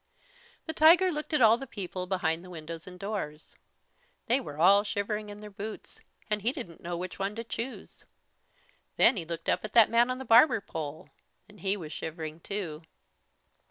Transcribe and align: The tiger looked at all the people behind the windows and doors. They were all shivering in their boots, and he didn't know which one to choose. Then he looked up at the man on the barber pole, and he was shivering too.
The 0.65 0.73
tiger 0.73 1.11
looked 1.11 1.31
at 1.31 1.43
all 1.43 1.59
the 1.59 1.67
people 1.67 2.07
behind 2.07 2.43
the 2.43 2.49
windows 2.49 2.87
and 2.87 2.99
doors. 2.99 3.55
They 4.25 4.41
were 4.41 4.57
all 4.57 4.83
shivering 4.83 5.29
in 5.29 5.41
their 5.41 5.51
boots, 5.51 6.01
and 6.27 6.41
he 6.41 6.51
didn't 6.51 6.81
know 6.81 6.97
which 6.97 7.19
one 7.19 7.35
to 7.35 7.43
choose. 7.43 8.03
Then 8.97 9.15
he 9.15 9.25
looked 9.25 9.47
up 9.47 9.63
at 9.63 9.73
the 9.73 9.85
man 9.87 10.09
on 10.09 10.17
the 10.17 10.25
barber 10.25 10.59
pole, 10.59 11.09
and 11.47 11.59
he 11.59 11.77
was 11.77 11.93
shivering 11.93 12.39
too. 12.39 12.81